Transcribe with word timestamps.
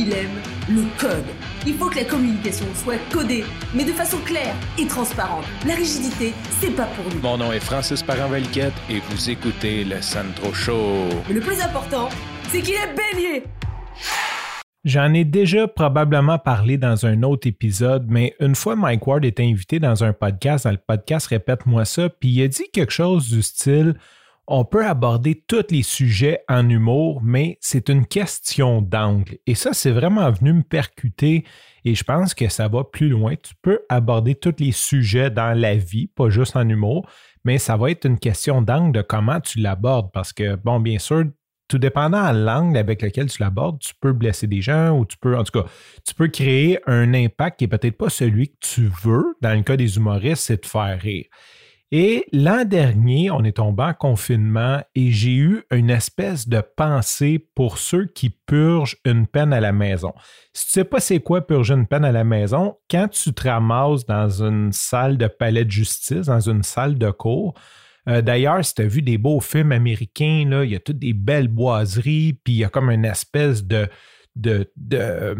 il 0.00 0.12
aime 0.14 0.40
le 0.68 0.84
code. 0.98 1.26
Il 1.66 1.74
faut 1.74 1.90
que 1.90 1.96
la 1.96 2.04
communication 2.04 2.64
soit 2.74 2.98
codée, 3.12 3.44
mais 3.74 3.84
de 3.84 3.92
façon 3.92 4.16
claire 4.24 4.54
et 4.78 4.86
transparente. 4.86 5.44
La 5.66 5.74
rigidité, 5.74 6.32
c'est 6.58 6.74
pas 6.74 6.86
pour 6.86 7.04
nous. 7.12 7.20
Mon 7.20 7.36
nom 7.36 7.52
est 7.52 7.60
Francis 7.60 8.02
parent 8.02 8.32
et 8.34 9.00
vous 9.10 9.30
écoutez 9.30 9.84
le 9.84 10.00
Sandro 10.00 10.54
Show. 10.54 11.08
Mais 11.28 11.34
le 11.34 11.40
plus 11.40 11.60
important, 11.60 12.08
c'est 12.48 12.62
qu'il 12.62 12.74
est 12.74 12.94
bélier. 12.94 13.44
J'en 14.84 15.12
ai 15.12 15.26
déjà 15.26 15.68
probablement 15.68 16.38
parlé 16.38 16.78
dans 16.78 17.04
un 17.04 17.22
autre 17.22 17.46
épisode, 17.46 18.06
mais 18.08 18.34
une 18.40 18.54
fois 18.54 18.76
Mike 18.76 19.06
Ward 19.06 19.24
était 19.26 19.44
invité 19.44 19.78
dans 19.78 20.02
un 20.02 20.14
podcast, 20.14 20.64
dans 20.64 20.70
le 20.70 20.78
podcast 20.78 21.26
Répète-moi 21.26 21.84
ça, 21.84 22.08
puis 22.08 22.30
il 22.30 22.42
a 22.42 22.48
dit 22.48 22.70
quelque 22.72 22.92
chose 22.92 23.28
du 23.28 23.42
style 23.42 23.96
on 24.52 24.64
peut 24.64 24.84
aborder 24.84 25.44
tous 25.46 25.66
les 25.70 25.84
sujets 25.84 26.40
en 26.48 26.68
humour, 26.68 27.22
mais 27.22 27.56
c'est 27.60 27.88
une 27.88 28.04
question 28.04 28.82
d'angle. 28.82 29.38
Et 29.46 29.54
ça, 29.54 29.72
c'est 29.72 29.92
vraiment 29.92 30.28
venu 30.32 30.52
me 30.52 30.62
percuter 30.62 31.44
et 31.84 31.94
je 31.94 32.02
pense 32.02 32.34
que 32.34 32.48
ça 32.48 32.66
va 32.66 32.82
plus 32.82 33.08
loin. 33.08 33.36
Tu 33.36 33.54
peux 33.62 33.78
aborder 33.88 34.34
tous 34.34 34.56
les 34.58 34.72
sujets 34.72 35.30
dans 35.30 35.56
la 35.56 35.76
vie, 35.76 36.08
pas 36.08 36.30
juste 36.30 36.56
en 36.56 36.68
humour, 36.68 37.08
mais 37.44 37.58
ça 37.58 37.76
va 37.76 37.92
être 37.92 38.06
une 38.06 38.18
question 38.18 38.60
d'angle 38.60 38.90
de 38.90 39.02
comment 39.02 39.40
tu 39.40 39.60
l'abordes 39.60 40.10
parce 40.12 40.32
que, 40.32 40.56
bon, 40.56 40.80
bien 40.80 40.98
sûr, 40.98 41.26
tout 41.68 41.78
dépendant 41.78 42.32
de 42.32 42.44
l'angle 42.44 42.76
avec 42.76 43.02
lequel 43.02 43.30
tu 43.30 43.40
l'abordes, 43.40 43.78
tu 43.78 43.94
peux 44.00 44.12
blesser 44.12 44.48
des 44.48 44.62
gens 44.62 44.98
ou 44.98 45.06
tu 45.06 45.16
peux, 45.16 45.38
en 45.38 45.44
tout 45.44 45.62
cas, 45.62 45.68
tu 46.04 46.12
peux 46.12 46.26
créer 46.26 46.80
un 46.88 47.14
impact 47.14 47.60
qui 47.60 47.64
n'est 47.64 47.68
peut-être 47.68 47.96
pas 47.96 48.10
celui 48.10 48.48
que 48.48 48.58
tu 48.60 48.90
veux. 49.04 49.36
Dans 49.40 49.56
le 49.56 49.62
cas 49.62 49.76
des 49.76 49.96
humoristes, 49.96 50.42
c'est 50.42 50.64
de 50.64 50.66
faire 50.66 50.98
rire. 51.00 51.26
Et 51.92 52.26
l'an 52.32 52.64
dernier, 52.64 53.32
on 53.32 53.42
est 53.42 53.56
tombé 53.56 53.82
en 53.82 53.94
confinement 53.94 54.80
et 54.94 55.10
j'ai 55.10 55.34
eu 55.34 55.64
une 55.72 55.90
espèce 55.90 56.48
de 56.48 56.60
pensée 56.60 57.48
pour 57.56 57.78
ceux 57.78 58.06
qui 58.06 58.30
purgent 58.30 58.96
une 59.04 59.26
peine 59.26 59.52
à 59.52 59.60
la 59.60 59.72
maison. 59.72 60.12
Si 60.52 60.66
tu 60.66 60.72
sais 60.72 60.84
pas 60.84 61.00
c'est 61.00 61.18
quoi 61.18 61.44
purger 61.44 61.74
une 61.74 61.88
peine 61.88 62.04
à 62.04 62.12
la 62.12 62.22
maison, 62.22 62.76
quand 62.88 63.08
tu 63.08 63.32
te 63.32 63.48
ramasses 63.48 64.06
dans 64.06 64.42
une 64.42 64.70
salle 64.70 65.18
de 65.18 65.26
palais 65.26 65.64
de 65.64 65.70
justice, 65.70 66.26
dans 66.26 66.48
une 66.48 66.62
salle 66.62 66.96
de 66.96 67.10
cours, 67.10 67.54
euh, 68.08 68.22
D'ailleurs, 68.22 68.64
si 68.64 68.74
tu 68.74 68.82
as 68.82 68.86
vu 68.86 69.02
des 69.02 69.18
beaux 69.18 69.40
films 69.40 69.72
américains, 69.72 70.44
il 70.64 70.70
y 70.70 70.76
a 70.76 70.80
toutes 70.80 70.98
des 70.98 71.12
belles 71.12 71.48
boiseries, 71.48 72.32
puis 72.32 72.54
il 72.54 72.56
y 72.58 72.64
a 72.64 72.68
comme 72.68 72.90
une 72.90 73.04
espèce 73.04 73.64
de, 73.64 73.88
de, 74.36 74.72
de 74.76 74.96
euh, 74.96 75.34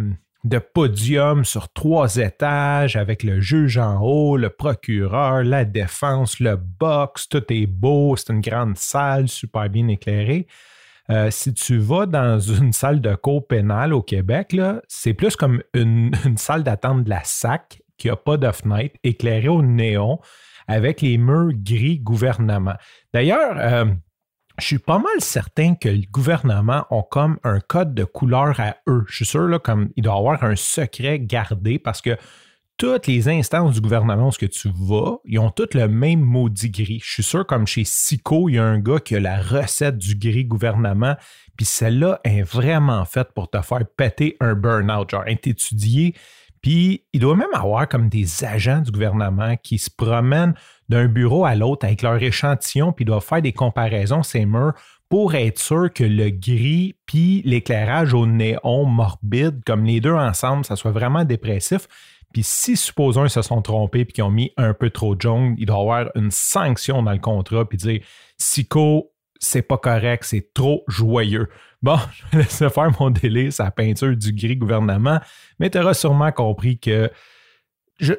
de 0.44 0.58
podium 0.58 1.44
sur 1.44 1.70
trois 1.72 2.16
étages 2.16 2.96
avec 2.96 3.22
le 3.22 3.40
juge 3.40 3.76
en 3.78 4.00
haut, 4.00 4.36
le 4.36 4.48
procureur, 4.48 5.42
la 5.44 5.64
défense, 5.64 6.40
le 6.40 6.56
box, 6.56 7.28
tout 7.28 7.44
est 7.50 7.66
beau, 7.66 8.16
c'est 8.16 8.32
une 8.32 8.40
grande 8.40 8.76
salle 8.76 9.28
super 9.28 9.68
bien 9.68 9.88
éclairée. 9.88 10.46
Euh, 11.10 11.30
si 11.30 11.52
tu 11.52 11.78
vas 11.78 12.06
dans 12.06 12.38
une 12.38 12.72
salle 12.72 13.00
de 13.00 13.14
cour 13.16 13.46
pénale 13.46 13.92
au 13.92 14.02
Québec, 14.02 14.56
c'est 14.88 15.12
plus 15.14 15.36
comme 15.36 15.62
une, 15.74 16.12
salle 16.36 16.62
d'attente 16.62 17.04
de 17.04 17.10
la 17.10 17.22
SAC 17.24 17.82
qui 17.98 18.08
n'a 18.08 18.16
pas 18.16 18.36
de 18.36 18.50
fenêtre, 18.50 18.94
éclairée 19.04 19.48
au 19.48 19.62
néon, 19.62 20.20
avec 20.66 21.02
les 21.02 21.18
murs 21.18 21.52
gris 21.52 21.98
gouvernement. 21.98 22.76
D'ailleurs, 23.12 23.56
euh, 23.58 23.86
je 24.60 24.66
suis 24.66 24.78
pas 24.78 24.98
mal 24.98 25.20
certain 25.20 25.74
que 25.74 25.88
le 25.88 26.02
gouvernement 26.10 26.86
a 26.90 27.02
comme 27.10 27.38
un 27.44 27.60
code 27.60 27.94
de 27.94 28.04
couleur 28.04 28.60
à 28.60 28.76
eux. 28.86 29.04
Je 29.08 29.16
suis 29.16 29.26
sûr, 29.26 29.48
là, 29.48 29.58
comme 29.58 29.90
il 29.96 30.04
doit 30.04 30.16
avoir 30.16 30.44
un 30.44 30.56
secret 30.56 31.18
gardé 31.18 31.78
parce 31.78 32.00
que 32.00 32.16
toutes 32.76 33.06
les 33.06 33.28
instances 33.28 33.74
du 33.74 33.80
gouvernement 33.80 34.28
où 34.28 34.32
ce 34.32 34.38
que 34.38 34.46
tu 34.46 34.70
vas, 34.74 35.18
ils 35.24 35.38
ont 35.38 35.50
toutes 35.50 35.74
le 35.74 35.88
même 35.88 36.20
maudit 36.20 36.70
gris. 36.70 37.00
Je 37.04 37.12
suis 37.12 37.22
sûr, 37.22 37.46
comme 37.46 37.66
chez 37.66 37.84
Sico, 37.84 38.48
il 38.48 38.54
y 38.54 38.58
a 38.58 38.64
un 38.64 38.78
gars 38.78 39.00
qui 39.00 39.16
a 39.16 39.20
la 39.20 39.40
recette 39.42 39.98
du 39.98 40.16
gris 40.16 40.46
gouvernement, 40.46 41.16
puis 41.56 41.66
celle-là 41.66 42.20
est 42.24 42.42
vraiment 42.42 43.04
faite 43.04 43.32
pour 43.34 43.50
te 43.50 43.60
faire 43.60 43.84
péter 43.96 44.36
un 44.40 44.54
burn-out, 44.54 45.10
genre 45.10 45.26
est 45.26 45.46
étudié. 45.46 46.14
Puis 46.62 47.04
il 47.12 47.20
doit 47.20 47.36
même 47.36 47.52
avoir 47.52 47.88
comme 47.88 48.08
des 48.08 48.44
agents 48.44 48.80
du 48.80 48.90
gouvernement 48.90 49.56
qui 49.56 49.78
se 49.78 49.90
promènent 49.90 50.54
d'un 50.90 51.06
bureau 51.06 51.44
à 51.44 51.54
l'autre 51.54 51.86
avec 51.86 52.02
leur 52.02 52.20
échantillon, 52.20 52.92
puis 52.92 53.04
doivent 53.04 53.24
faire 53.24 53.40
des 53.40 53.52
comparaisons, 53.52 54.24
ces 54.24 54.44
murs, 54.44 54.74
pour 55.08 55.34
être 55.36 55.58
sûr 55.58 55.92
que 55.92 56.02
le 56.02 56.30
gris 56.30 56.96
puis 57.06 57.42
l'éclairage 57.44 58.12
au 58.12 58.26
néon 58.26 58.84
morbide, 58.84 59.62
comme 59.64 59.84
les 59.84 60.00
deux 60.00 60.12
ensemble, 60.12 60.64
ça 60.64 60.74
soit 60.74 60.90
vraiment 60.90 61.24
dépressif. 61.24 61.86
Puis 62.32 62.42
si, 62.42 62.76
supposons, 62.76 63.24
ils 63.24 63.30
se 63.30 63.42
sont 63.42 63.62
trompés 63.62 64.04
puis 64.04 64.14
qu'ils 64.14 64.24
ont 64.24 64.30
mis 64.30 64.52
un 64.56 64.74
peu 64.74 64.90
trop 64.90 65.14
de 65.14 65.20
jaune, 65.20 65.54
il 65.58 65.66
doit 65.66 65.78
y 65.78 65.80
avoir 65.80 66.10
une 66.16 66.30
sanction 66.32 67.02
dans 67.02 67.12
le 67.12 67.18
contrat 67.18 67.68
puis 67.68 67.78
dire 67.78 68.00
Sico, 68.36 69.12
c'est 69.38 69.62
pas 69.62 69.78
correct, 69.78 70.24
c'est 70.24 70.52
trop 70.52 70.84
joyeux. 70.88 71.48
Bon, 71.82 71.98
je 72.12 72.36
vais 72.36 72.42
laisser 72.42 72.68
faire 72.68 72.90
mon 72.98 73.10
délai, 73.10 73.52
sa 73.52 73.70
peinture 73.70 74.16
du 74.16 74.32
gris 74.32 74.56
gouvernement, 74.56 75.20
mais 75.60 75.70
tu 75.70 75.78
auras 75.78 75.94
sûrement 75.94 76.32
compris 76.32 76.80
que 76.80 77.10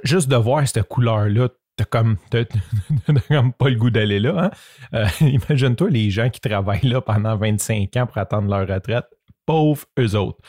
juste 0.03 0.29
de 0.29 0.35
voir 0.35 0.67
cette 0.67 0.87
couleur-là, 0.87 1.49
t'as 1.81 1.85
comme, 1.85 2.17
comme 3.27 3.53
pas 3.53 3.69
le 3.69 3.75
goût 3.75 3.89
d'aller 3.89 4.19
là. 4.19 4.45
Hein? 4.45 4.51
Euh, 4.93 5.07
imagine-toi 5.21 5.89
les 5.89 6.09
gens 6.09 6.29
qui 6.29 6.39
travaillent 6.39 6.87
là 6.87 7.01
pendant 7.01 7.35
25 7.35 7.95
ans 7.97 8.07
pour 8.07 8.17
attendre 8.17 8.49
leur 8.49 8.67
retraite. 8.67 9.05
Pauvres 9.45 9.85
eux 9.99 10.15
autres. 10.15 10.39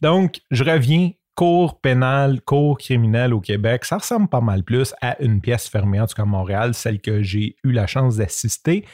Donc, 0.00 0.40
je 0.50 0.64
reviens. 0.64 1.10
Cours 1.34 1.82
pénal, 1.82 2.40
cours 2.40 2.78
criminel 2.78 3.34
au 3.34 3.42
Québec, 3.42 3.84
ça 3.84 3.98
ressemble 3.98 4.26
pas 4.26 4.40
mal 4.40 4.64
plus 4.64 4.94
à 5.02 5.22
une 5.22 5.42
pièce 5.42 5.68
fermée, 5.68 6.00
en 6.00 6.06
tout 6.06 6.14
cas 6.14 6.22
à 6.22 6.24
Montréal, 6.24 6.72
celle 6.72 6.98
que 6.98 7.22
j'ai 7.22 7.56
eu 7.62 7.72
la 7.72 7.86
chance 7.86 8.16
d'assister. 8.16 8.86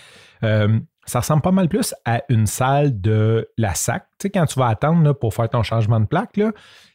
Euh, 0.43 0.81
ça 1.05 1.21
ressemble 1.21 1.43
pas 1.43 1.51
mal 1.51 1.69
plus 1.69 1.95
à 2.05 2.23
une 2.29 2.47
salle 2.47 3.01
de 3.01 3.49
la 3.59 3.75
SAC. 3.75 4.05
Tu 4.19 4.23
sais, 4.23 4.31
quand 4.31 4.47
tu 4.47 4.59
vas 4.59 4.69
attendre 4.69 5.13
pour 5.13 5.35
faire 5.35 5.49
ton 5.49 5.63
changement 5.63 5.99
de 5.99 6.07
plaque, 6.07 6.37
là, 6.37 6.53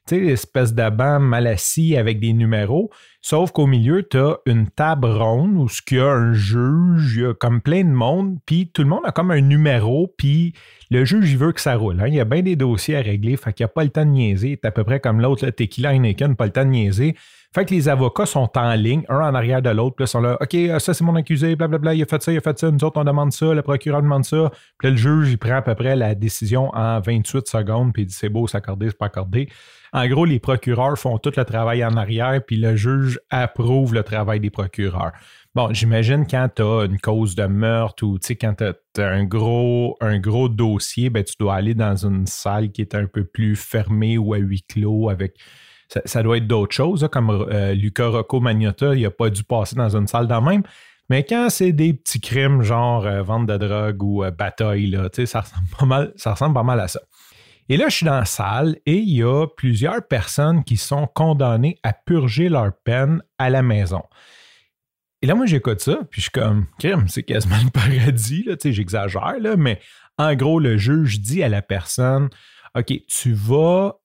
tu 0.07 0.15
sais, 0.15 0.21
l'espèce 0.21 0.73
de 0.73 0.89
banc 0.89 1.19
mal 1.19 1.45
assis 1.47 1.97
avec 1.97 2.21
des 2.21 2.31
numéros. 2.31 2.89
Sauf 3.21 3.51
qu'au 3.51 3.67
milieu, 3.67 4.07
tu 4.07 4.17
as 4.17 4.37
une 4.45 4.69
table 4.69 5.07
ronde 5.07 5.57
où 5.57 5.67
il 5.91 5.97
y 5.97 5.99
a 5.99 6.09
un 6.09 6.31
juge, 6.31 7.15
il 7.17 7.21
y 7.23 7.25
a 7.25 7.33
comme 7.33 7.59
plein 7.59 7.83
de 7.83 7.89
monde, 7.89 8.37
puis 8.45 8.71
tout 8.73 8.83
le 8.83 8.87
monde 8.87 9.01
a 9.03 9.11
comme 9.11 9.31
un 9.31 9.41
numéro, 9.41 10.13
puis 10.17 10.53
le 10.89 11.03
juge, 11.03 11.29
il 11.29 11.37
veut 11.37 11.51
que 11.51 11.59
ça 11.59 11.75
roule. 11.75 11.99
Hein. 11.99 12.07
Il 12.07 12.13
y 12.13 12.21
a 12.21 12.25
bien 12.25 12.41
des 12.41 12.55
dossiers 12.55 12.95
à 12.95 13.01
régler, 13.01 13.35
fait 13.35 13.51
qu'il 13.51 13.65
n'y 13.65 13.69
a 13.69 13.73
pas 13.73 13.83
le 13.83 13.89
temps 13.89 14.05
de 14.05 14.11
niaiser. 14.11 14.57
C'est 14.61 14.67
à 14.67 14.71
peu 14.71 14.85
près 14.85 15.01
comme 15.01 15.19
l'autre, 15.19 15.49
Tequila 15.49 15.93
Heineken, 15.93 16.37
pas 16.37 16.45
le 16.45 16.51
temps 16.51 16.63
de 16.63 16.69
niaiser. 16.69 17.17
Fait 17.57 17.65
que 17.65 17.73
les 17.73 17.89
avocats 17.89 18.27
sont 18.27 18.51
en 18.55 18.75
ligne, 18.75 19.01
un 19.09 19.17
en 19.17 19.33
arrière 19.33 19.63
de 19.63 19.71
l'autre, 19.71 19.95
puis 19.95 20.03
là, 20.03 20.05
ils 20.05 20.11
sont 20.11 20.21
là, 20.21 20.37
OK, 20.39 20.53
euh, 20.53 20.77
ça 20.77 20.93
c'est 20.93 21.03
mon 21.03 21.15
accusé, 21.15 21.55
blablabla, 21.55 21.95
il 21.95 22.03
a 22.03 22.05
fait 22.05 22.21
ça, 22.21 22.31
il 22.31 22.37
a 22.37 22.39
fait 22.39 22.55
ça, 22.59 22.69
nous 22.69 22.83
autres 22.83 23.01
on 23.01 23.03
demande 23.03 23.31
ça, 23.31 23.51
le 23.51 23.63
procureur 23.63 24.03
demande 24.03 24.25
ça, 24.25 24.51
puis 24.77 24.87
là, 24.87 24.91
le 24.91 24.97
juge, 24.97 25.31
il 25.31 25.39
prend 25.39 25.55
à 25.55 25.63
peu 25.63 25.73
près 25.73 25.95
la 25.95 26.13
décision 26.13 26.69
en 26.75 26.99
28 26.99 27.47
secondes, 27.47 27.93
puis 27.93 28.03
il 28.03 28.05
dit 28.05 28.13
c'est 28.13 28.29
beau, 28.29 28.45
c'est 28.45 28.57
accordé, 28.57 28.89
c'est 28.89 28.97
pas 28.99 29.07
accordé. 29.07 29.49
En 29.91 30.07
gros, 30.07 30.25
les 30.25 30.37
procureurs 30.37 30.99
font 30.99 31.17
tout 31.17 31.31
le 31.35 31.43
travail 31.45 31.83
en 31.83 31.97
arrière, 31.97 32.39
puis 32.45 32.57
le 32.57 32.75
juge 32.75 33.19
approuve 33.31 33.91
le 33.91 34.03
travail 34.03 34.39
des 34.39 34.51
procureurs. 34.51 35.13
Bon, 35.55 35.73
j'imagine 35.73 36.27
quand 36.29 36.49
tu 36.55 36.61
as 36.61 36.85
une 36.85 36.99
cause 36.99 37.33
de 37.33 37.47
meurtre 37.47 38.03
ou 38.03 38.19
quand 38.39 38.53
tu 38.53 39.01
as, 39.01 39.07
un 39.07 39.23
gros, 39.23 39.97
un 39.99 40.19
gros 40.19 40.47
dossier, 40.47 41.09
ben, 41.09 41.23
tu 41.23 41.33
dois 41.39 41.55
aller 41.55 41.73
dans 41.73 41.95
une 41.95 42.27
salle 42.27 42.71
qui 42.71 42.81
est 42.81 42.93
un 42.93 43.07
peu 43.07 43.23
plus 43.23 43.55
fermée 43.55 44.19
ou 44.19 44.35
à 44.35 44.37
huis 44.37 44.61
clos 44.61 45.09
avec 45.09 45.39
ça, 46.05 46.23
doit 46.23 46.37
être 46.37 46.47
d'autres 46.47 46.75
choses, 46.75 47.07
comme 47.11 47.29
euh, 47.29 47.73
Luca 47.73 48.07
Rocco 48.07 48.39
Magnotta, 48.39 48.95
il 48.95 49.03
n'a 49.03 49.11
pas 49.11 49.29
dû 49.29 49.43
passer 49.43 49.75
dans 49.75 49.95
une 49.95 50.07
salle 50.07 50.27
dans 50.27 50.41
même. 50.41 50.63
Mais 51.09 51.23
quand 51.23 51.49
c'est 51.49 51.71
des 51.71 51.93
petits 51.93 52.19
crimes 52.19 52.61
genre 52.61 53.05
euh, 53.05 53.23
vente 53.23 53.47
de 53.47 53.57
drogue 53.57 54.03
ou 54.03 54.23
euh, 54.23 54.31
bataille, 54.31 54.87
là, 54.87 55.09
ça, 55.25 55.41
ressemble 55.41 55.67
pas 55.79 55.85
mal, 55.85 56.13
ça 56.17 56.33
ressemble 56.33 56.53
pas 56.53 56.63
mal 56.63 56.79
à 56.79 56.87
ça. 56.87 56.99
Et 57.69 57.77
là, 57.77 57.89
je 57.89 57.95
suis 57.97 58.05
dans 58.05 58.19
la 58.19 58.25
salle 58.25 58.77
et 58.85 58.95
il 58.95 59.15
y 59.15 59.23
a 59.23 59.45
plusieurs 59.47 60.05
personnes 60.05 60.63
qui 60.63 60.77
sont 60.77 61.07
condamnées 61.07 61.77
à 61.83 61.93
purger 61.93 62.49
leur 62.49 62.71
peine 62.83 63.21
à 63.37 63.49
la 63.49 63.61
maison. 63.61 64.03
Et 65.21 65.27
là, 65.27 65.35
moi, 65.35 65.45
j'écoute 65.45 65.81
ça, 65.81 65.99
puis 66.09 66.21
je 66.21 66.23
suis 66.23 66.31
comme, 66.31 66.65
crime, 66.79 67.07
c'est 67.07 67.23
quasiment 67.23 67.57
le 67.63 67.71
paradis, 67.71 68.43
là, 68.43 68.55
j'exagère, 68.63 69.37
là, 69.39 69.57
mais 69.57 69.79
en 70.17 70.33
gros, 70.35 70.59
le 70.59 70.77
juge 70.77 71.19
dit 71.19 71.43
à 71.43 71.49
la 71.49 71.61
personne, 71.61 72.29
OK, 72.75 72.93
tu 73.07 73.33
vas, 73.33 73.95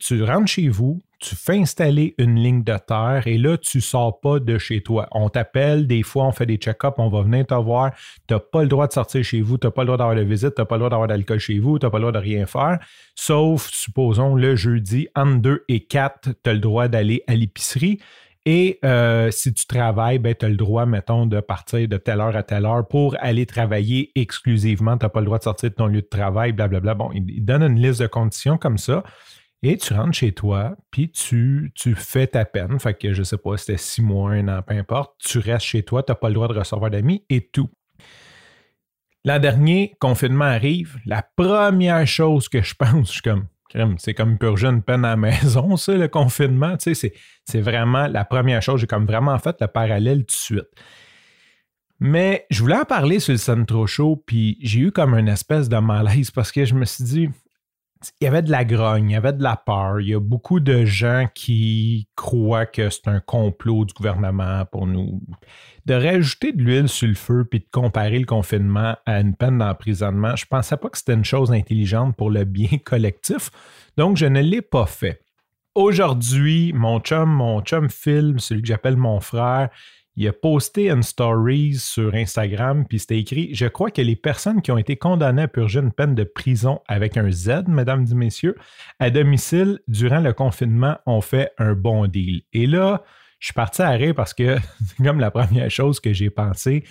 tu 0.00 0.22
rentres 0.22 0.48
chez 0.48 0.68
vous, 0.68 1.00
tu 1.20 1.34
fais 1.34 1.58
installer 1.58 2.14
une 2.18 2.36
ligne 2.36 2.62
de 2.62 2.76
terre 2.78 3.22
et 3.26 3.38
là, 3.38 3.56
tu 3.58 3.78
ne 3.78 3.82
sors 3.82 4.20
pas 4.20 4.38
de 4.38 4.56
chez 4.58 4.82
toi. 4.82 5.08
On 5.10 5.28
t'appelle, 5.28 5.86
des 5.86 6.02
fois, 6.02 6.24
on 6.26 6.32
fait 6.32 6.46
des 6.46 6.56
check-ups, 6.56 6.94
on 6.98 7.08
va 7.08 7.22
venir 7.22 7.46
te 7.46 7.54
voir. 7.54 7.92
Tu 8.28 8.34
n'as 8.34 8.40
pas 8.40 8.62
le 8.62 8.68
droit 8.68 8.86
de 8.86 8.92
sortir 8.92 9.24
chez 9.24 9.40
vous, 9.40 9.58
tu 9.58 9.66
n'as 9.66 9.70
pas 9.72 9.82
le 9.82 9.86
droit 9.86 9.96
d'avoir 9.96 10.16
de 10.16 10.22
visite, 10.22 10.54
tu 10.54 10.60
n'as 10.60 10.66
pas 10.66 10.76
le 10.76 10.80
droit 10.80 10.90
d'avoir 10.90 11.08
d'alcool 11.08 11.38
chez 11.38 11.58
vous, 11.58 11.78
tu 11.78 11.86
n'as 11.86 11.90
pas 11.90 11.98
le 11.98 12.02
droit 12.02 12.12
de 12.12 12.18
rien 12.18 12.46
faire. 12.46 12.78
Sauf, 13.14 13.68
supposons, 13.72 14.36
le 14.36 14.54
jeudi, 14.54 15.08
entre 15.16 15.40
2 15.40 15.64
et 15.68 15.80
4, 15.84 16.30
tu 16.42 16.50
as 16.50 16.52
le 16.52 16.60
droit 16.60 16.88
d'aller 16.88 17.24
à 17.26 17.34
l'épicerie. 17.34 17.98
Et 18.46 18.78
euh, 18.82 19.30
si 19.30 19.52
tu 19.52 19.66
travailles, 19.66 20.18
ben, 20.18 20.34
tu 20.34 20.46
as 20.46 20.48
le 20.48 20.56
droit, 20.56 20.86
mettons, 20.86 21.26
de 21.26 21.40
partir 21.40 21.86
de 21.86 21.96
telle 21.98 22.20
heure 22.20 22.34
à 22.34 22.42
telle 22.42 22.64
heure 22.64 22.86
pour 22.86 23.14
aller 23.20 23.44
travailler 23.44 24.10
exclusivement. 24.14 24.96
Tu 24.96 25.04
n'as 25.04 25.10
pas 25.10 25.20
le 25.20 25.26
droit 25.26 25.38
de 25.38 25.42
sortir 25.42 25.68
de 25.68 25.74
ton 25.74 25.86
lieu 25.86 26.00
de 26.00 26.06
travail, 26.06 26.52
blablabla. 26.52 26.94
Bon, 26.94 27.10
il 27.12 27.44
donne 27.44 27.62
une 27.62 27.78
liste 27.78 28.00
de 28.00 28.06
conditions 28.06 28.56
comme 28.56 28.78
ça. 28.78 29.02
Et 29.62 29.76
tu 29.76 29.92
rentres 29.92 30.16
chez 30.16 30.32
toi, 30.32 30.76
puis 30.90 31.10
tu, 31.10 31.72
fais 31.96 32.28
ta 32.28 32.44
peine. 32.44 32.78
Fait 32.78 32.94
que 32.94 33.12
je 33.12 33.24
sais 33.24 33.38
pas, 33.38 33.56
c'était 33.56 33.76
six 33.76 34.02
mois, 34.02 34.32
un 34.32 34.46
an, 34.48 34.62
peu 34.62 34.74
importe. 34.74 35.16
Tu 35.18 35.38
restes 35.38 35.66
chez 35.66 35.82
toi, 35.82 36.02
tu 36.02 36.12
n'as 36.12 36.16
pas 36.16 36.28
le 36.28 36.34
droit 36.34 36.48
de 36.48 36.58
recevoir 36.58 36.90
d'amis 36.90 37.24
et 37.28 37.48
tout. 37.48 37.68
L'an 39.24 39.40
dernier, 39.40 39.96
confinement 40.00 40.44
arrive. 40.44 40.98
La 41.04 41.22
première 41.22 42.06
chose 42.06 42.48
que 42.48 42.62
je 42.62 42.74
pense, 42.78 43.08
je 43.08 43.12
suis 43.14 43.22
comme, 43.22 43.48
c'est 43.98 44.14
comme 44.14 44.38
purger 44.38 44.68
une 44.68 44.82
peine 44.82 45.04
à 45.04 45.10
la 45.10 45.16
maison, 45.16 45.76
ça, 45.76 45.92
le 45.94 46.08
confinement. 46.08 46.76
Tu 46.76 46.94
sais, 46.94 47.12
c'est 47.44 47.60
vraiment 47.60 48.06
la 48.06 48.24
première 48.24 48.62
chose. 48.62 48.80
J'ai 48.80 48.86
comme 48.86 49.06
vraiment 49.06 49.38
fait 49.38 49.56
le 49.60 49.66
parallèle 49.66 50.20
tout 50.20 50.26
de 50.26 50.32
suite. 50.32 50.68
Mais 52.00 52.46
je 52.50 52.60
voulais 52.60 52.76
en 52.76 52.84
parler 52.84 53.18
sur 53.18 53.32
le 53.32 53.38
Centro 53.38 53.88
Show, 53.88 54.22
puis 54.24 54.56
j'ai 54.62 54.80
eu 54.80 54.92
comme 54.92 55.14
une 55.14 55.26
espèce 55.26 55.68
de 55.68 55.78
malaise 55.78 56.30
parce 56.30 56.52
que 56.52 56.64
je 56.64 56.74
me 56.74 56.84
suis 56.84 57.02
dit, 57.02 57.28
il 58.20 58.24
y 58.24 58.26
avait 58.28 58.42
de 58.42 58.50
la 58.50 58.64
grogne, 58.64 59.10
il 59.10 59.12
y 59.14 59.16
avait 59.16 59.32
de 59.32 59.42
la 59.42 59.56
peur. 59.56 60.00
Il 60.00 60.08
y 60.08 60.14
a 60.14 60.20
beaucoup 60.20 60.60
de 60.60 60.84
gens 60.84 61.26
qui 61.34 62.08
croient 62.14 62.66
que 62.66 62.90
c'est 62.90 63.08
un 63.08 63.20
complot 63.20 63.84
du 63.84 63.94
gouvernement 63.94 64.64
pour 64.66 64.86
nous. 64.86 65.20
De 65.86 65.94
rajouter 65.94 66.52
de 66.52 66.62
l'huile 66.62 66.88
sur 66.88 67.08
le 67.08 67.14
feu 67.14 67.44
puis 67.44 67.60
de 67.60 67.66
comparer 67.70 68.18
le 68.18 68.26
confinement 68.26 68.96
à 69.06 69.20
une 69.20 69.34
peine 69.34 69.58
d'emprisonnement, 69.58 70.36
je 70.36 70.44
ne 70.44 70.48
pensais 70.48 70.76
pas 70.76 70.88
que 70.88 70.98
c'était 70.98 71.14
une 71.14 71.24
chose 71.24 71.52
intelligente 71.52 72.16
pour 72.16 72.30
le 72.30 72.44
bien 72.44 72.78
collectif. 72.84 73.50
Donc, 73.96 74.16
je 74.16 74.26
ne 74.26 74.40
l'ai 74.40 74.62
pas 74.62 74.86
fait. 74.86 75.20
Aujourd'hui, 75.74 76.72
mon 76.72 77.00
chum, 77.00 77.30
mon 77.30 77.60
chum 77.62 77.88
Phil, 77.88 78.36
celui 78.38 78.62
que 78.62 78.68
j'appelle 78.68 78.96
mon 78.96 79.20
frère, 79.20 79.70
il 80.18 80.26
a 80.26 80.32
posté 80.32 80.90
une 80.90 81.04
story 81.04 81.76
sur 81.76 82.12
Instagram, 82.12 82.84
puis 82.88 82.98
c'était 82.98 83.20
écrit 83.20 83.54
Je 83.54 83.66
crois 83.66 83.92
que 83.92 84.02
les 84.02 84.16
personnes 84.16 84.62
qui 84.62 84.72
ont 84.72 84.76
été 84.76 84.96
condamnées 84.96 85.42
à 85.42 85.48
purger 85.48 85.78
une 85.78 85.92
peine 85.92 86.16
de 86.16 86.24
prison 86.24 86.80
avec 86.88 87.16
un 87.16 87.30
Z, 87.30 87.68
mesdames 87.68 88.04
et 88.10 88.14
messieurs, 88.14 88.56
à 88.98 89.10
domicile 89.10 89.78
durant 89.86 90.18
le 90.18 90.32
confinement 90.32 90.96
ont 91.06 91.20
fait 91.20 91.52
un 91.58 91.74
bon 91.74 92.08
deal. 92.08 92.42
Et 92.52 92.66
là, 92.66 93.04
je 93.38 93.46
suis 93.46 93.54
parti 93.54 93.80
à 93.80 93.90
rire 93.90 94.12
parce 94.12 94.34
que 94.34 94.56
c'est 94.86 95.04
comme 95.04 95.20
la 95.20 95.30
première 95.30 95.70
chose 95.70 96.00
que 96.00 96.12
j'ai 96.12 96.30
pensé 96.30 96.82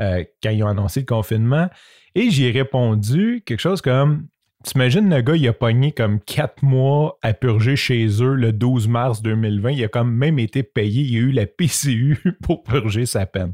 euh, 0.00 0.22
quand 0.40 0.50
ils 0.50 0.62
ont 0.62 0.68
annoncé 0.68 1.00
le 1.00 1.06
confinement. 1.06 1.68
Et 2.14 2.30
j'ai 2.30 2.52
répondu 2.52 3.42
quelque 3.44 3.60
chose 3.60 3.82
comme 3.82 4.28
T'imagines 4.66 5.08
le 5.08 5.22
gars, 5.22 5.36
il 5.36 5.46
a 5.46 5.52
pogné 5.52 5.92
comme 5.92 6.18
quatre 6.18 6.60
mois 6.64 7.20
à 7.22 7.32
purger 7.34 7.76
chez 7.76 8.08
eux 8.20 8.34
le 8.34 8.52
12 8.52 8.88
mars 8.88 9.22
2020. 9.22 9.70
Il 9.70 9.84
a 9.84 9.88
comme 9.88 10.12
même 10.12 10.40
été 10.40 10.64
payé. 10.64 11.02
Il 11.02 11.16
a 11.16 11.20
eu 11.20 11.30
la 11.30 11.46
PCU 11.46 12.18
pour 12.42 12.64
purger 12.64 13.06
sa 13.06 13.26
peine. 13.26 13.52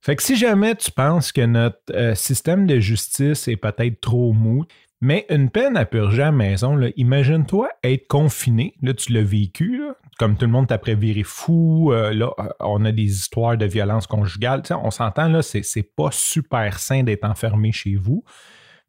Fait 0.00 0.16
que 0.16 0.22
si 0.24 0.34
jamais 0.34 0.74
tu 0.74 0.90
penses 0.90 1.30
que 1.30 1.42
notre 1.42 1.78
euh, 1.92 2.16
système 2.16 2.66
de 2.66 2.80
justice 2.80 3.46
est 3.46 3.56
peut-être 3.56 4.00
trop 4.00 4.32
mou, 4.32 4.64
mais 5.00 5.26
une 5.30 5.48
peine 5.48 5.76
à 5.76 5.84
purger 5.84 6.22
à 6.22 6.26
la 6.26 6.32
maison, 6.32 6.76
imagine-toi 6.96 7.68
être 7.84 8.08
confiné. 8.08 8.74
Là, 8.82 8.94
tu 8.94 9.12
l'as 9.12 9.22
vécu, 9.22 9.80
comme 10.18 10.36
tout 10.36 10.44
le 10.44 10.50
monde 10.50 10.66
t'a 10.66 10.78
préviré 10.78 11.22
fou. 11.22 11.92
Euh, 11.92 12.12
là, 12.12 12.32
euh, 12.40 12.48
on 12.58 12.84
a 12.84 12.90
des 12.90 13.04
histoires 13.04 13.56
de 13.56 13.64
violence 13.64 14.08
conjugale. 14.08 14.62
on 14.70 14.90
s'entend, 14.90 15.28
là, 15.28 15.40
c'est 15.42 15.94
pas 15.94 16.10
super 16.10 16.80
sain 16.80 17.04
d'être 17.04 17.24
enfermé 17.24 17.70
chez 17.70 17.94
vous. 17.94 18.24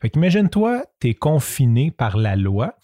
Fait 0.02 0.10
qu'imagine-toi, 0.10 0.84
t'es 1.00 1.14
confiné 1.14 1.92
par 1.92 2.18
la 2.18 2.36
loi 2.36 2.76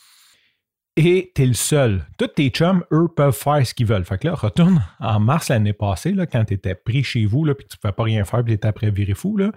et 0.96 1.31
t'es 1.34 1.46
le 1.46 1.54
seul. 1.54 2.06
Tous 2.18 2.28
tes 2.28 2.50
chums, 2.50 2.84
eux, 2.92 3.08
peuvent 3.16 3.36
faire 3.36 3.66
ce 3.66 3.74
qu'ils 3.74 3.88
veulent. 3.88 4.06
Fait 4.06 4.18
que 4.18 4.28
là, 4.28 4.36
retourne 4.36 4.84
en 5.00 5.19
mars 5.19 5.50
l'année 5.50 5.74
passée, 5.74 6.12
là, 6.12 6.25
quand 6.25 6.46
t'étais 6.46 6.75
pris 6.75 7.04
chez 7.04 7.25
vous, 7.25 7.44
là, 7.44 7.56
puis 7.56 7.68
tu 7.68 7.78
pouvais 7.78 7.94
pas 7.94 8.04
rien 8.04 8.24
faire, 8.24 8.44
puis 8.44 8.54
t'étais 8.54 8.68
après 8.68 8.92
virer 8.92 9.16
fou, 9.16 9.36
là. 9.38 9.52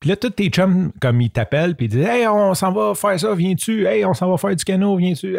Puis 0.00 0.10
là, 0.10 0.16
tous 0.16 0.30
tes 0.30 0.48
chums, 0.48 0.92
comme 1.00 1.20
ils 1.20 1.30
t'appellent, 1.30 1.76
puis 1.76 1.86
ils 1.86 1.90
disent 1.90 2.06
Hey, 2.06 2.26
on 2.26 2.54
s'en 2.54 2.72
va 2.72 2.94
faire 2.94 3.20
ça, 3.20 3.34
viens-tu? 3.34 3.86
Hey, 3.86 4.04
on 4.04 4.14
s'en 4.14 4.28
va 4.30 4.36
faire 4.36 4.56
du 4.56 4.64
canot, 4.64 4.96
viens-tu? 4.96 5.36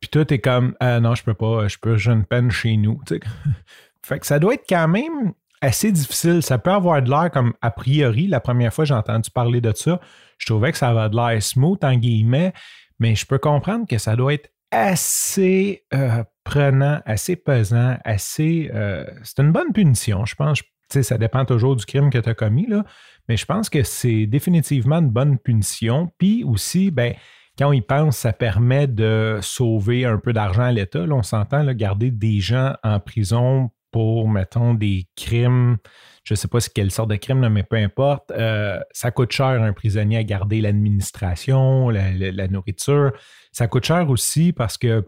Puis 0.00 0.08
toi, 0.10 0.24
t'es 0.24 0.40
comme 0.40 0.74
ah, 0.80 0.98
Non, 0.98 1.14
je 1.14 1.22
peux 1.22 1.34
pas, 1.34 1.68
je 1.68 1.78
peux, 1.78 1.96
j'ai 1.96 2.10
une 2.10 2.24
peine 2.24 2.50
chez 2.50 2.76
nous. 2.76 3.00
fait 4.04 4.18
que 4.18 4.26
ça 4.26 4.38
doit 4.40 4.54
être 4.54 4.64
quand 4.68 4.88
même 4.88 5.32
assez 5.60 5.92
difficile. 5.92 6.42
Ça 6.42 6.58
peut 6.58 6.70
avoir 6.70 7.02
de 7.02 7.10
l'air 7.10 7.30
comme 7.30 7.52
a 7.60 7.70
priori, 7.70 8.26
la 8.26 8.40
première 8.40 8.72
fois 8.72 8.84
que 8.84 8.88
j'ai 8.88 8.94
entendu 8.94 9.30
parler 9.30 9.60
de 9.60 9.72
ça, 9.74 10.00
je 10.38 10.46
trouvais 10.46 10.72
que 10.72 10.78
ça 10.78 10.88
avait 10.88 11.10
de 11.10 11.16
l'air 11.16 11.42
smooth 11.42 11.82
en 11.84 11.94
guillemets, 11.94 12.52
mais 12.98 13.14
je 13.14 13.26
peux 13.26 13.38
comprendre 13.38 13.86
que 13.86 13.98
ça 13.98 14.16
doit 14.16 14.34
être 14.34 14.50
assez 14.70 15.84
euh, 15.92 16.22
prenant, 16.44 17.00
assez 17.04 17.36
pesant, 17.36 17.96
assez. 18.04 18.70
Euh, 18.72 19.04
c'est 19.22 19.40
une 19.40 19.52
bonne 19.52 19.72
punition, 19.72 20.24
je 20.24 20.34
pense. 20.34 20.62
ça 20.88 21.18
dépend 21.18 21.44
toujours 21.44 21.76
du 21.76 21.84
crime 21.84 22.10
que 22.10 22.18
tu 22.18 22.28
as 22.28 22.34
commis, 22.34 22.66
là, 22.66 22.84
mais 23.28 23.36
je 23.36 23.46
pense 23.46 23.68
que 23.68 23.82
c'est 23.82 24.26
définitivement 24.26 24.98
une 24.98 25.10
bonne 25.10 25.38
punition. 25.38 26.10
Puis 26.18 26.44
aussi, 26.44 26.90
ben, 26.90 27.14
quand 27.58 27.68
on 27.68 27.72
y 27.72 27.82
pense, 27.82 28.16
ça 28.16 28.32
permet 28.32 28.86
de 28.86 29.38
sauver 29.42 30.04
un 30.04 30.18
peu 30.18 30.32
d'argent 30.32 30.62
à 30.62 30.72
l'État. 30.72 31.00
on 31.10 31.22
s'entend, 31.22 31.64
garder 31.74 32.10
des 32.10 32.40
gens 32.40 32.74
en 32.82 33.00
prison 33.00 33.70
pour, 33.90 34.28
mettons, 34.28 34.74
des 34.74 35.06
crimes, 35.16 35.78
je 36.24 36.34
ne 36.34 36.36
sais 36.36 36.48
pas 36.48 36.58
quelle 36.60 36.90
sorte 36.90 37.10
de 37.10 37.16
crime, 37.16 37.48
mais 37.48 37.62
peu 37.62 37.76
importe, 37.76 38.30
euh, 38.30 38.78
ça 38.92 39.10
coûte 39.10 39.32
cher 39.32 39.46
un 39.46 39.72
prisonnier 39.72 40.18
à 40.18 40.24
garder 40.24 40.60
l'administration, 40.60 41.90
la, 41.90 42.48
nourriture. 42.48 43.12
Ça 43.52 43.66
coûte 43.68 43.84
cher 43.84 44.08
aussi 44.08 44.52
parce 44.52 44.78
que 44.78 45.04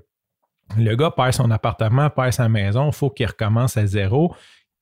le 0.76 0.96
gars 0.96 1.10
perd 1.10 1.32
son 1.32 1.50
appartement, 1.50 2.10
perd 2.10 2.32
sa 2.32 2.48
maison, 2.48 2.88
il 2.88 2.94
faut 2.94 3.10
qu'il 3.10 3.26
recommence 3.26 3.76
à 3.76 3.86
zéro. 3.86 4.34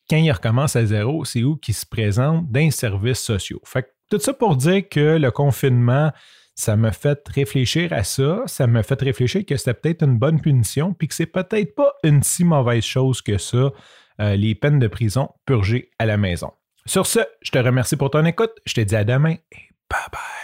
Quand 0.09 0.17
il 0.17 0.31
recommence 0.31 0.77
à 0.77 0.87
zéro, 0.87 1.25
c'est 1.25 1.43
où 1.43 1.57
qu'il 1.57 1.75
se 1.75 1.87
présente 1.87 2.51
dans 2.51 2.61
les 2.61 2.71
services 2.71 3.21
sociaux. 3.21 3.61
Fait 3.65 3.87
tout 4.11 4.19
ça 4.19 4.35
pour 4.35 4.57
dire 4.57 4.89
que 4.89 5.19
le 5.19 5.31
confinement, 5.31 6.11
ça 6.55 6.77
m'a 6.77 6.93
fait 6.93 7.21
réfléchir 7.29 7.93
à 7.93 8.05
ça. 8.05 8.43
Ça 8.47 8.67
m'a 8.67 8.83
fait 8.83 9.01
réfléchir 9.01 9.45
que 9.47 9.57
c'était 9.57 9.75
peut-être 9.75 10.03
une 10.03 10.19
bonne 10.19 10.41
punition, 10.41 10.93
puis 10.95 11.09
que 11.09 11.15
c'est 11.15 11.27
peut-être 11.27 11.75
pas 11.75 11.95
une 12.05 12.23
si 12.23 12.45
mauvaise 12.45 12.85
chose 12.85 13.23
que 13.23 13.39
ça, 13.39 13.73
euh, 14.21 14.37
les 14.37 14.55
peines 14.55 14.79
de 14.79 14.89
prison 14.89 15.31
purgées 15.47 15.91
à 15.99 16.07
la 16.07 16.17
maison. 16.17 16.53
Sur 16.87 17.07
ce, 17.07 17.21
je 17.43 17.51
te 17.51 17.59
remercie 17.59 17.97
pour 17.97 18.11
ton 18.11 18.25
écoute. 18.25 18.53
Je 18.67 18.75
te 18.75 18.81
dis 18.81 18.97
à 18.97 19.05
demain 19.05 19.37
et 19.53 19.69
bye 19.89 20.09
bye. 20.13 20.40